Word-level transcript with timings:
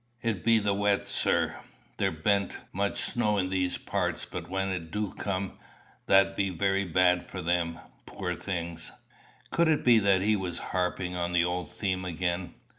It 0.23 0.43
be 0.43 0.57
the 0.57 0.73
wet, 0.73 1.05
sir. 1.05 1.59
There 1.97 2.11
ben't 2.11 2.57
much 2.73 3.01
snow 3.01 3.37
in 3.37 3.49
these 3.51 3.77
parts; 3.77 4.25
but 4.25 4.49
when 4.49 4.69
it 4.69 4.89
du 4.89 5.13
come, 5.13 5.59
that 6.07 6.35
be 6.35 6.49
very 6.49 6.85
bad 6.85 7.27
for 7.27 7.39
them, 7.39 7.79
poor 8.07 8.33
things!" 8.33 8.91
Could 9.51 9.67
it 9.67 9.83
be 9.85 9.99
that 9.99 10.23
he 10.23 10.35
was 10.35 10.57
harping 10.73 11.15
on 11.15 11.33
the 11.33 11.45
old 11.45 11.69
theme 11.69 12.03
again? 12.03 12.55